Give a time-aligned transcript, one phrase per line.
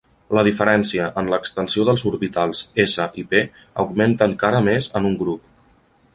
[0.35, 3.43] La diferència en l'extensió dels orbitals s i p
[3.85, 5.55] augmenta encara més en un grup.